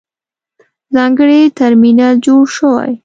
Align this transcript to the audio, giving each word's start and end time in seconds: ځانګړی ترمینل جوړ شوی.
ځانګړی 0.95 1.41
ترمینل 1.59 2.13
جوړ 2.25 2.43
شوی. 2.55 2.91